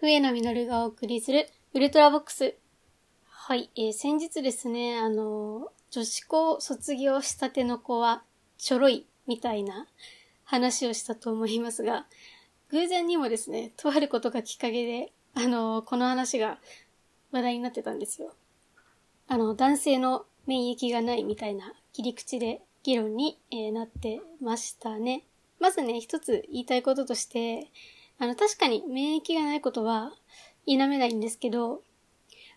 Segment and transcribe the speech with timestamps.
[0.00, 2.54] 笛野実がお送りするウルトラボックス。
[3.24, 8.22] はい、えー、先日ですね、あの、女子校卒業したての子は
[8.58, 9.88] ちょろいみたいな
[10.44, 12.06] 話をしたと思いますが、
[12.70, 16.60] 偶然にもですね、とあることがきっかけで、あの、この話が
[17.32, 18.34] 話題になってたんですよ。
[19.26, 25.24] あの、男性の免疫がないみたいな切り口で議論に、えー、なってましたね。
[25.58, 27.66] まずね、一つ言いたいこととして、
[28.18, 30.12] あの、確かに免疫がないことは
[30.66, 31.82] 否めないんですけど、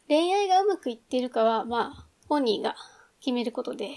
[0.08, 2.76] 恋愛がうまくいっているかは、まあ、本人が
[3.20, 3.92] 決めることで、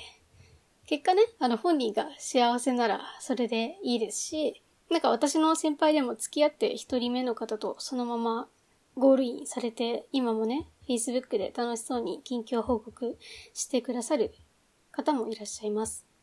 [0.87, 8.49] 結果ね、あの、本人が幸せならそれでいいですし、なんか私の先輩でも付き合って一人目の方とそのまま
[8.97, 13.17] ゴールインされて、今もね、Facebook で楽しそうに近況報告
[13.55, 14.35] してくださる
[14.93, 16.14] 方もいらっしゃいます。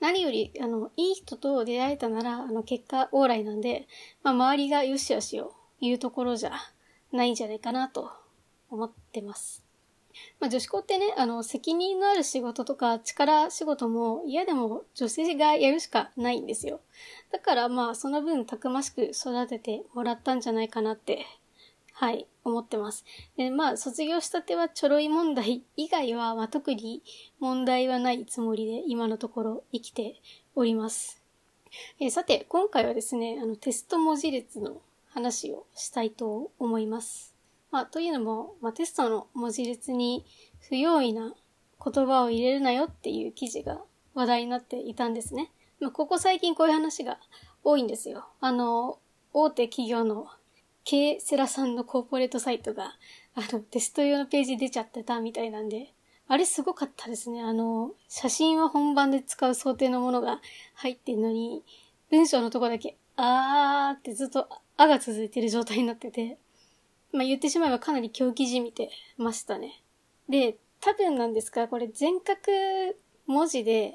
[0.00, 3.86] 何より、あの、いい人と出会えたなら、あの、結果往来なんで、
[4.22, 6.52] まあ、周りがよしよしを言うところじゃ
[7.12, 8.10] ないんじゃないかなと
[8.70, 9.64] 思ってます。
[10.40, 16.80] まあ、女子校ってね、あの、責任のある仕事とか力仕事も嫌でも女性がやるしかないんですよ。
[17.30, 21.26] だからまあ、その分たくましく育ててもらったんじゃないかなって
[22.00, 23.04] はい、思ってます。
[23.36, 27.02] で、まあ、卒業したてはちょろい問題以外は、まあ、特に
[27.40, 30.14] 問題はないつもりで、今のところ生きて
[30.54, 31.20] おります。
[31.98, 37.34] えー、さて、今回はですね、あの、テスト文字列の話をしたいと思います。
[37.72, 40.24] まあ、というのも、まあ、テストの文字列に
[40.68, 41.34] 不用意な
[41.84, 43.80] 言葉を入れるなよっていう記事が
[44.14, 45.50] 話題になっていたんですね。
[45.80, 47.18] まあ、ここ最近こういう話が
[47.64, 48.28] 多いんですよ。
[48.40, 49.00] あの、
[49.32, 50.28] 大手企業の
[50.88, 52.96] K セラさんのコーポレートサイトが、
[53.34, 55.92] あの、テスト用のページ出ちゃってたみたいなんで、
[56.28, 57.42] あれすごかったですね。
[57.42, 60.40] あの、写真は本番で使う想定のものが
[60.76, 61.62] 入ってんのに、
[62.10, 66.38] 文章のとこだけ、あーってずっと、あが続いてる状態になってて、
[67.12, 69.82] まあ、言ってしまえばかなり狂気じみてましたね。
[70.26, 72.40] で、多分なんですが、これ全角
[73.26, 73.92] 文字で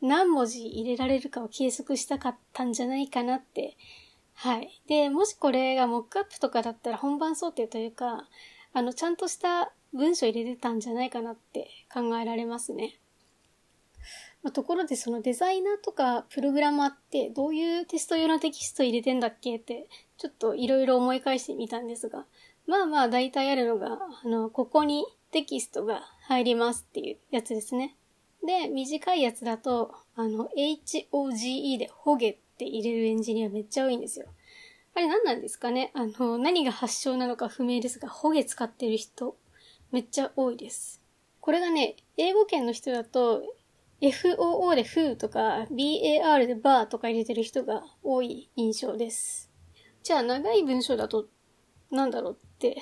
[0.00, 3.76] 何文字入れられるかを計測したかったんじゃないかなって
[4.36, 4.82] はい。
[4.86, 8.28] で、もしこれがモックアップとかだったら本番想定というか、
[8.72, 12.98] あの、ちゃんとした文章入れてたんじゃないかなって考えられますね。
[14.42, 19.88] まあ、ところでそのデザイナーとかプログラマーってどういうテスト用のテキスト入れてんだっけって
[20.18, 22.26] ちょっといろいろ思い返してみたんですが、
[22.66, 27.96] まあまあ大体あるのが、あの、ここにテキストが入りますっていうやつですね。
[28.44, 34.26] で、短いやつだと、あの、HOGE でホゲって入れるエンジニアめっちゃ多いんですよ。
[34.94, 35.90] あれ何なんですかね？
[35.94, 39.36] あの、何が発祥なのか不明ですが、ホゲ使ってる人、
[39.92, 41.02] めっちゃ多いです。
[41.40, 43.42] これがね、英語圏の人だと、
[44.00, 49.50] FOO で foo とか、BAR で bar とか入れてる人が多い印象です。
[50.02, 51.26] じゃあ長い文章だと、
[51.90, 52.78] なんだろうって、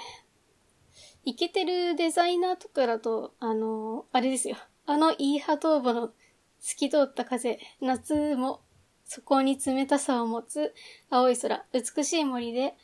[1.24, 4.56] イケてるデザイナーとかだと、あの、あれですよ。
[4.86, 6.12] あのイーハトーボの
[6.60, 8.60] 透き通った風、夏も
[9.14, 10.74] そこに冷たさを持つ
[11.08, 12.74] 青い空、美しい森で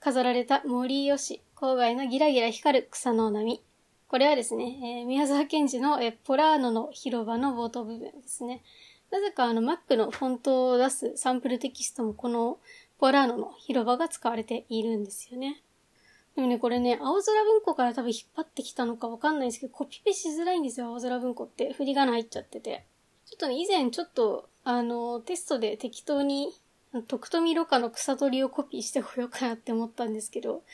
[0.00, 3.62] 飾られた森吉、郊外のギラギラ光る草の波。
[4.08, 8.64] これはですね、えー、宮沢賢治の、え、ポラーノの広場の冒頭部分ですね。
[9.12, 12.58] なぜかあの Mac のフォントを出すサンプルテキストもこの
[12.98, 15.62] ポラーノの広場が使われているんですよね。
[16.34, 21.72] でもね、これね、青空文庫から多分引っ張ってきたのかわかんないですけど、コピペしづらいんですよ、青空文庫って。
[21.74, 22.86] 振り仮名入っちゃってて。
[23.24, 26.52] ちょっとね、以前ちょっとあの、テストで適当に、
[27.06, 30.64] 徳富ろ過の草取りをコピーしてこようかなって思ったんですけど、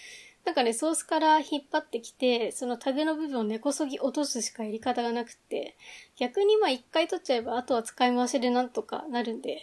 [0.46, 5.76] なんかね、ソースから引っ張ってきて、そのタグの部分を根こそぎ落とすしかやり方がなくて、
[6.16, 9.60] 逆にまあ一回取っちゃえば、あとは使い回しでなんとかなるんでで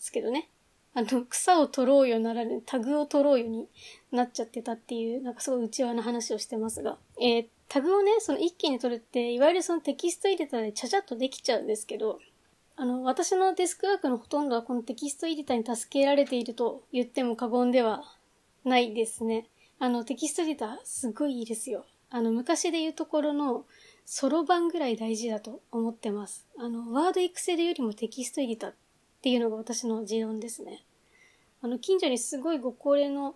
[0.00, 0.48] すけどね。
[0.94, 3.68] あの、草を取ろうよならぬ、タグを取ろうよに
[4.10, 6.98] なっちゃってたっていう、なんかすごい内輪な話をしてますが。
[7.20, 12.18] えー、タグをね、その一気に取るって、いわゆるそのテキスト入れたらちゃちゃっとできちゃうんですけど、
[12.80, 18.04] あの、私のデスクワークのほとんどはこのテキストエディターに助けられていると言っても過言では
[18.64, 19.48] ないですね。
[19.80, 21.86] あの、テキストエディターすごいいいですよ。
[22.08, 23.64] あの、昔で言うところの
[24.04, 26.46] そろばんぐらい大事だと思ってます。
[26.56, 28.74] あの、ワードエクセルよりもテキストエディターっ
[29.22, 30.84] ていうのが私の持論ですね。
[31.62, 33.34] あの、近所にすごいご高齢の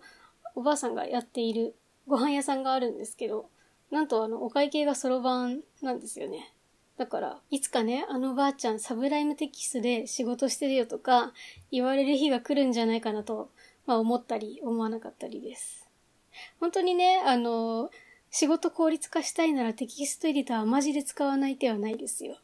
[0.55, 1.75] おばあさんがやっている
[2.07, 3.49] ご飯屋さんがあるんですけど、
[3.91, 6.53] なんとあの、お会計がソロ版なんですよね。
[6.97, 11.33] だから、いつかね、あのばあちゃんサブライムテキストで仕事してるよとか
[11.71, 13.49] 言われる日が来るんじゃないかなと、
[13.85, 15.89] まあ思ったり思わなかったりです。
[16.59, 17.89] 本当にね、あの、
[18.29, 22.37] 仕事効率化したいならテキストエディターはマジで使わない手はないですよ。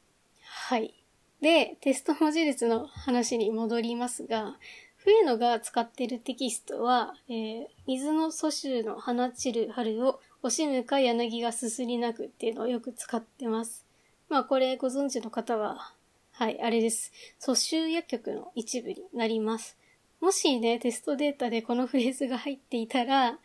[0.44, 0.94] はい。
[1.42, 4.58] で、テスト文字列の話に戻りますが、
[4.98, 13.89] 笛野が使ってるテキストは、えー、水の蘇州の放ちる春を惜しむか柳がすすり泣くっていうのをよく使ってます。
[14.30, 15.94] まあこれご存知の方は、
[16.32, 17.12] はい、あれです。
[17.40, 19.78] 蘇州薬局の一部になります。
[20.22, 23.40] もしね、テストデータでこのフレーズが入っていたら、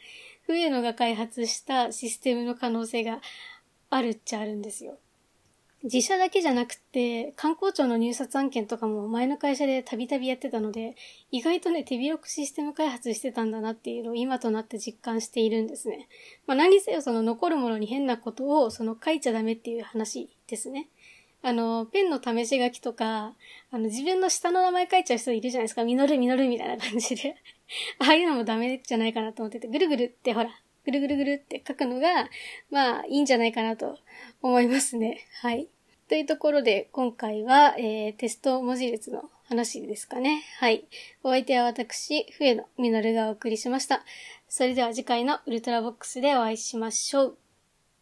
[0.47, 3.21] 上野が開発したシステムの可能性が
[3.91, 4.99] あるっちゃあるんですよ。
[5.85, 10.97] 自社だけじゃなくて、観光庁の入札案件とかも前の会社でたびたびやってたので、
[11.31, 16.09] 意外とね、手広くシステム開発してたんだなっていうのを今となって実感しているんですね。
[16.47, 20.89] まあ何せよその残るものに変なことをその書いちゃダメっていう話ですね。
[21.43, 23.35] あの、ペンの試し書きとか、
[23.71, 25.85] あの、自分の下の名前書いちゃう人いるじゃないですか。
[25.85, 27.37] ミノルミノルみたいな感じで。
[28.01, 30.49] ああいうのもダメじゃないかなと思ってて、ぐるぐるってほら、
[30.87, 32.31] ぐるぐるぐるって書くのが、
[32.71, 33.99] まあ、いいんじゃないかなと
[34.41, 35.27] 思いますね。
[35.43, 35.69] はい。
[36.09, 40.43] というところで、今回は、えー、テスト文字列の話ですかね。
[40.59, 40.85] はい。
[41.23, 44.05] お相手は私、笛野みのるがお送りしました。
[44.49, 47.39] それでは次回のウルトラボックスでお会いしましょう。